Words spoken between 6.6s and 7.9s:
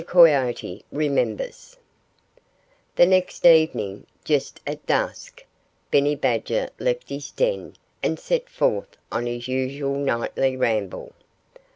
left his den